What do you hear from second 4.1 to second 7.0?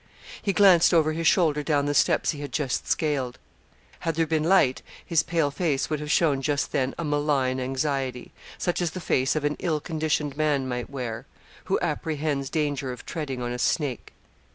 there been light his pale face would have shown just then